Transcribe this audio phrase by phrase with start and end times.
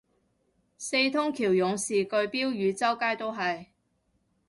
[0.79, 3.67] 四通橋勇士句標語周街都係